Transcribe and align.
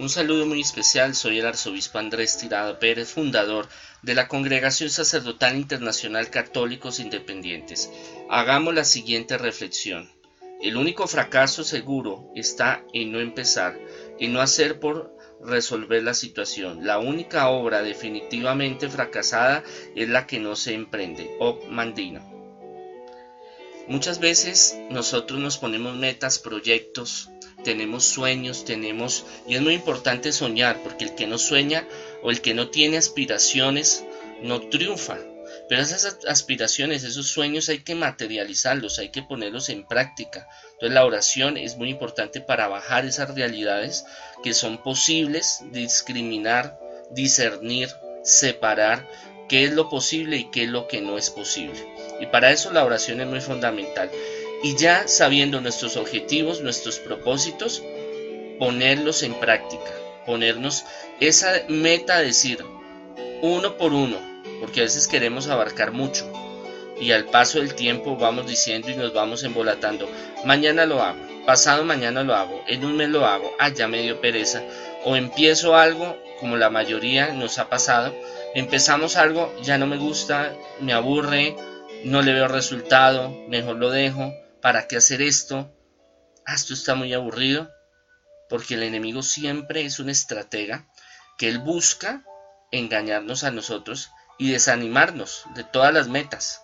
Un 0.00 0.08
saludo 0.08 0.46
muy 0.46 0.62
especial, 0.62 1.14
soy 1.14 1.40
el 1.40 1.46
arzobispo 1.46 1.98
Andrés 1.98 2.38
Tirado 2.38 2.78
Pérez, 2.78 3.12
fundador 3.12 3.68
de 4.00 4.14
la 4.14 4.28
Congregación 4.28 4.88
Sacerdotal 4.88 5.56
Internacional 5.56 6.30
Católicos 6.30 7.00
Independientes. 7.00 7.90
Hagamos 8.30 8.74
la 8.74 8.84
siguiente 8.84 9.36
reflexión. 9.36 10.10
El 10.62 10.78
único 10.78 11.06
fracaso 11.06 11.64
seguro 11.64 12.32
está 12.34 12.82
en 12.94 13.12
no 13.12 13.20
empezar, 13.20 13.78
en 14.18 14.32
no 14.32 14.40
hacer 14.40 14.80
por 14.80 15.14
resolver 15.44 16.02
la 16.02 16.14
situación. 16.14 16.86
La 16.86 16.98
única 16.98 17.50
obra 17.50 17.82
definitivamente 17.82 18.88
fracasada 18.88 19.64
es 19.94 20.08
la 20.08 20.26
que 20.26 20.40
no 20.40 20.56
se 20.56 20.72
emprende. 20.72 21.36
O 21.40 21.60
Mandino. 21.68 22.26
Muchas 23.86 24.18
veces 24.18 24.78
nosotros 24.88 25.40
nos 25.40 25.58
ponemos 25.58 25.94
metas, 25.94 26.38
proyectos, 26.38 27.28
tenemos 27.64 28.04
sueños, 28.04 28.64
tenemos, 28.64 29.24
y 29.46 29.54
es 29.54 29.60
muy 29.60 29.74
importante 29.74 30.32
soñar, 30.32 30.82
porque 30.82 31.04
el 31.04 31.14
que 31.14 31.26
no 31.26 31.38
sueña 31.38 31.86
o 32.22 32.30
el 32.30 32.40
que 32.40 32.54
no 32.54 32.68
tiene 32.68 32.96
aspiraciones 32.96 34.04
no 34.42 34.60
triunfa. 34.60 35.18
Pero 35.68 35.82
esas 35.82 36.18
aspiraciones, 36.26 37.04
esos 37.04 37.28
sueños 37.28 37.68
hay 37.68 37.80
que 37.80 37.94
materializarlos, 37.94 38.98
hay 38.98 39.10
que 39.10 39.22
ponerlos 39.22 39.68
en 39.68 39.86
práctica. 39.86 40.48
Entonces 40.72 40.94
la 40.94 41.04
oración 41.04 41.56
es 41.56 41.76
muy 41.76 41.90
importante 41.90 42.40
para 42.40 42.68
bajar 42.68 43.04
esas 43.04 43.34
realidades 43.34 44.04
que 44.42 44.54
son 44.54 44.82
posibles, 44.82 45.60
discriminar, 45.70 46.78
discernir, 47.10 47.88
separar 48.24 49.08
qué 49.48 49.64
es 49.64 49.72
lo 49.72 49.88
posible 49.88 50.36
y 50.36 50.50
qué 50.50 50.64
es 50.64 50.70
lo 50.70 50.88
que 50.88 51.00
no 51.00 51.18
es 51.18 51.30
posible. 51.30 51.86
Y 52.20 52.26
para 52.26 52.50
eso 52.50 52.72
la 52.72 52.84
oración 52.84 53.20
es 53.20 53.26
muy 53.26 53.40
fundamental 53.40 54.10
y 54.62 54.76
ya 54.76 55.08
sabiendo 55.08 55.60
nuestros 55.60 55.96
objetivos, 55.96 56.60
nuestros 56.60 56.98
propósitos, 56.98 57.82
ponerlos 58.58 59.22
en 59.22 59.34
práctica, 59.34 59.90
ponernos 60.26 60.84
esa 61.18 61.62
meta, 61.68 62.20
decir 62.20 62.64
uno 63.42 63.76
por 63.76 63.94
uno, 63.94 64.18
porque 64.60 64.80
a 64.80 64.84
veces 64.84 65.08
queremos 65.08 65.48
abarcar 65.48 65.92
mucho 65.92 66.30
y 67.00 67.12
al 67.12 67.24
paso 67.24 67.58
del 67.58 67.74
tiempo 67.74 68.16
vamos 68.16 68.46
diciendo 68.46 68.90
y 68.90 68.94
nos 68.94 69.14
vamos 69.14 69.42
embolatando, 69.42 70.08
mañana 70.44 70.84
lo 70.84 71.02
hago, 71.02 71.18
pasado 71.46 71.82
mañana 71.82 72.22
lo 72.22 72.34
hago, 72.34 72.62
en 72.68 72.84
un 72.84 72.96
mes 72.96 73.08
lo 73.08 73.24
hago, 73.24 73.50
ah, 73.58 73.70
ya 73.70 73.88
me 73.88 74.02
dio 74.02 74.20
pereza, 74.20 74.62
o 75.04 75.16
empiezo 75.16 75.74
algo, 75.74 76.18
como 76.38 76.56
la 76.56 76.68
mayoría 76.68 77.32
nos 77.32 77.58
ha 77.58 77.70
pasado, 77.70 78.14
empezamos 78.54 79.16
algo, 79.16 79.54
ya 79.62 79.78
no 79.78 79.86
me 79.86 79.96
gusta, 79.96 80.52
me 80.80 80.92
aburre, 80.92 81.56
no 82.04 82.20
le 82.20 82.34
veo 82.34 82.48
resultado, 82.48 83.30
mejor 83.48 83.76
lo 83.76 83.90
dejo, 83.90 84.34
¿Para 84.62 84.86
qué 84.86 84.96
hacer 84.96 85.22
esto? 85.22 85.74
Ah, 86.46 86.54
esto 86.54 86.74
está 86.74 86.94
muy 86.94 87.12
aburrido. 87.14 87.70
Porque 88.48 88.74
el 88.74 88.82
enemigo 88.82 89.22
siempre 89.22 89.84
es 89.84 90.00
un 90.00 90.10
estratega 90.10 90.88
que 91.38 91.48
él 91.48 91.58
busca 91.58 92.24
engañarnos 92.72 93.44
a 93.44 93.50
nosotros 93.50 94.10
y 94.38 94.50
desanimarnos 94.50 95.44
de 95.54 95.64
todas 95.64 95.94
las 95.94 96.08
metas. 96.08 96.62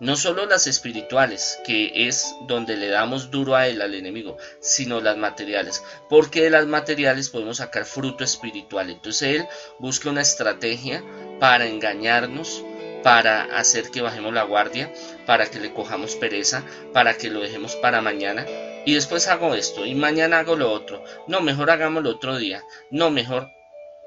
No 0.00 0.16
solo 0.16 0.46
las 0.46 0.66
espirituales, 0.66 1.60
que 1.64 2.08
es 2.08 2.34
donde 2.48 2.76
le 2.76 2.88
damos 2.88 3.30
duro 3.30 3.54
a 3.54 3.68
él, 3.68 3.80
al 3.82 3.94
enemigo, 3.94 4.36
sino 4.60 5.00
las 5.00 5.16
materiales. 5.16 5.84
Porque 6.08 6.42
de 6.42 6.50
las 6.50 6.66
materiales 6.66 7.30
podemos 7.30 7.58
sacar 7.58 7.84
fruto 7.84 8.24
espiritual. 8.24 8.90
Entonces 8.90 9.36
él 9.36 9.46
busca 9.78 10.10
una 10.10 10.22
estrategia 10.22 11.04
para 11.38 11.66
engañarnos, 11.66 12.64
para 13.02 13.44
hacer 13.56 13.90
que 13.90 14.02
bajemos 14.02 14.32
la 14.32 14.44
guardia, 14.44 14.92
para 15.26 15.46
que 15.50 15.60
le 15.60 15.72
cojamos 15.72 16.16
pereza, 16.16 16.62
para 16.92 17.14
que 17.14 17.30
lo 17.30 17.40
dejemos 17.40 17.76
para 17.76 18.00
mañana. 18.00 18.46
Y 18.84 18.94
después 18.94 19.28
hago 19.28 19.54
esto 19.54 19.86
y 19.86 19.94
mañana 19.94 20.40
hago 20.40 20.56
lo 20.56 20.72
otro. 20.72 21.04
No, 21.26 21.40
mejor 21.40 21.70
hagámoslo 21.70 22.10
otro 22.10 22.36
día. 22.36 22.62
No, 22.90 23.10
mejor. 23.10 23.48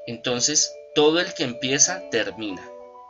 Entonces, 0.08 0.75
todo 0.94 1.19
el 1.19 1.34
que 1.34 1.44
empieza, 1.44 2.09
termina. 2.09 2.62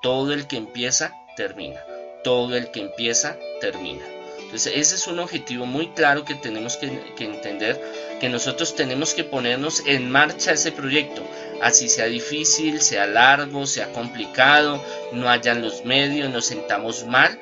Todo 0.01 0.33
el 0.33 0.47
que 0.47 0.57
empieza, 0.57 1.13
termina. 1.35 1.83
Todo 2.23 2.55
el 2.55 2.71
que 2.71 2.81
empieza, 2.81 3.37
termina. 3.61 4.14
Entonces, 4.45 4.73
ese 4.75 4.95
es 4.95 5.07
un 5.07 5.19
objetivo 5.19 5.65
muy 5.65 5.87
claro 5.89 6.23
que 6.23 6.35
tenemos 6.35 6.77
que, 6.77 7.01
entender, 7.17 7.81
que 8.19 8.29
nosotros 8.29 8.75
tenemos 8.75 9.13
que 9.13 9.23
ponernos 9.23 9.83
en 9.85 10.09
marcha 10.09 10.51
ese 10.53 10.71
proyecto, 10.71 11.23
así 11.61 11.89
sea 11.89 12.05
difícil, 12.05 12.79
sea 12.79 13.07
largo, 13.07 13.65
sea 13.65 13.91
complicado, 13.91 14.81
no 15.11 15.29
hayan 15.29 15.61
los 15.61 15.83
medios, 15.83 16.29
nos 16.29 16.45
sentamos 16.45 17.05
mal, 17.05 17.39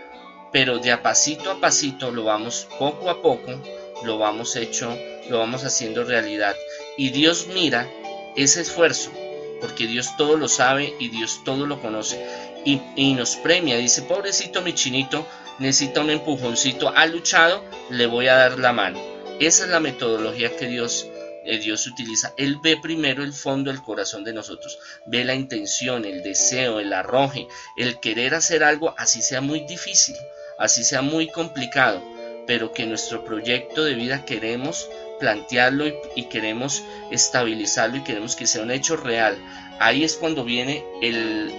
pero 0.52 0.80
de 0.80 0.91
a 0.91 1.03
pasito 1.03 1.52
a 1.52 1.59
pasito 1.59 2.09
lo 2.09 2.24
vamos 2.24 2.68
poco 2.80 3.09
a 3.09 3.22
poco, 3.22 3.62
lo 4.03 4.18
vamos 4.18 4.56
hecho, 4.56 4.97
lo 5.30 5.40
vamos 5.40 5.66
haciendo 5.66 6.06
realidad. 6.06 6.56
Y 6.97 7.09
Dios 7.09 7.47
mira 7.53 7.88
ese 8.35 8.62
esfuerzo, 8.62 9.12
porque 9.63 9.88
Dios 9.88 10.18
todo 10.18 10.35
lo 10.35 10.50
sabe 10.50 10.94
y 11.00 11.07
Dios 11.07 11.40
todo 11.46 11.66
lo 11.66 11.81
conoce. 11.81 12.22
Y, 12.66 13.13
nos 13.13 13.38
premia, 13.38 13.78
dice, 13.78 14.01
pobrecito 14.01 14.62
mi 14.62 14.74
chinito, 14.74 15.25
necesita 15.57 16.01
un 16.01 16.09
empujoncito, 16.09 16.91
ha 16.94 17.06
luchado, 17.06 17.63
le 17.90 18.06
voy 18.06 18.28
a 18.28 18.35
dar 18.35 18.59
la 18.59 18.73
mano. 18.73 19.02
Esa 19.40 19.63
es 19.63 19.69
la 19.69 19.79
metodología 19.79 20.57
que 20.57 20.68
Dios, 20.68 21.07
eh, 21.46 21.59
Dios 21.59 21.88
utiliza. 21.88 22.34
Él 22.35 22.57
ve 22.62 22.75
primero 22.75 23.23
el 23.23 23.31
fondo 23.31 23.72
del 23.72 23.81
corazón 23.81 24.25
de 24.25 24.34
nosotros, 24.34 24.78
ve 25.06 25.23
la 25.23 25.34
intención, 25.34 26.03
el 26.03 26.23
deseo, 26.23 26.81
el 26.81 26.91
arroje, 26.91 27.47
el 27.78 28.02
querer 28.02 28.35
hacer 28.35 28.66
algo, 28.66 28.94
así 28.97 29.22
sea 29.22 29.40
muy 29.40 29.62
difícil, 29.62 30.18
así 30.59 30.84
sea 30.84 31.02
muy 31.02 31.29
complicado, 31.29 32.03
pero 32.45 32.71
que 32.71 32.85
nuestro 32.85 33.23
proyecto 33.23 33.83
de 33.83 33.93
vida 33.93 34.25
queremos 34.25 34.89
plantearlo 35.19 35.85
y 36.15 36.23
queremos 36.25 36.83
estabilizarlo 37.11 37.97
y 37.97 38.03
queremos 38.03 38.35
que 38.35 38.47
sea 38.47 38.63
un 38.63 38.71
hecho 38.71 38.97
real. 38.97 39.37
Ahí 39.79 40.03
es 40.03 40.15
cuando 40.15 40.43
viene 40.43 40.83
el, 41.01 41.51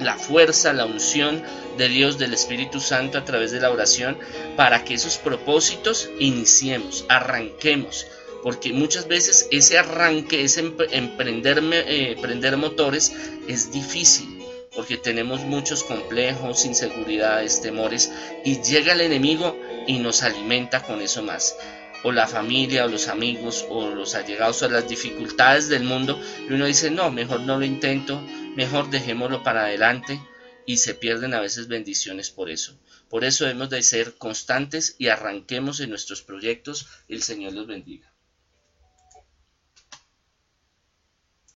la 0.00 0.16
fuerza, 0.16 0.72
la 0.72 0.86
unción 0.86 1.42
de 1.76 1.88
Dios, 1.88 2.18
del 2.18 2.34
Espíritu 2.34 2.80
Santo 2.80 3.18
a 3.18 3.24
través 3.24 3.52
de 3.52 3.60
la 3.60 3.70
oración, 3.70 4.18
para 4.56 4.84
que 4.84 4.94
esos 4.94 5.16
propósitos 5.16 6.10
iniciemos, 6.18 7.04
arranquemos. 7.08 8.06
Porque 8.42 8.72
muchas 8.72 9.08
veces 9.08 9.48
ese 9.50 9.78
arranque, 9.78 10.42
ese 10.44 10.60
emprender, 10.92 11.62
eh, 11.72 12.56
motores 12.56 13.12
es 13.48 13.72
difícil, 13.72 14.42
porque 14.74 14.96
tenemos 14.96 15.40
muchos 15.40 15.82
complejos, 15.82 16.64
inseguridades, 16.64 17.60
temores, 17.60 18.12
y 18.44 18.60
llega 18.62 18.92
el 18.92 19.00
enemigo 19.00 19.56
y 19.88 19.98
nos 19.98 20.22
alimenta 20.22 20.82
con 20.84 21.00
eso 21.00 21.24
más 21.24 21.56
o 22.04 22.12
la 22.12 22.28
familia 22.28 22.84
o 22.84 22.88
los 22.88 23.08
amigos 23.08 23.66
o 23.68 23.88
los 23.90 24.14
allegados 24.14 24.62
o 24.62 24.68
las 24.68 24.88
dificultades 24.88 25.68
del 25.68 25.82
mundo 25.82 26.20
y 26.48 26.52
uno 26.52 26.66
dice 26.66 26.92
no, 26.92 27.10
mejor 27.10 27.40
no 27.40 27.58
lo 27.58 27.64
intento, 27.64 28.20
mejor 28.54 28.90
dejémoslo 28.90 29.42
para 29.42 29.64
adelante 29.64 30.20
y 30.66 30.76
se 30.76 30.94
pierden 30.94 31.34
a 31.34 31.40
veces 31.40 31.66
bendiciones 31.66 32.30
por 32.30 32.50
eso. 32.50 32.78
Por 33.08 33.24
eso 33.24 33.48
hemos 33.48 33.70
de 33.70 33.82
ser 33.82 34.14
constantes 34.18 34.96
y 34.98 35.08
arranquemos 35.08 35.80
en 35.80 35.88
nuestros 35.88 36.20
proyectos. 36.20 36.86
El 37.08 37.22
Señor 37.22 37.54
los 37.54 37.66
bendiga. 37.66 38.12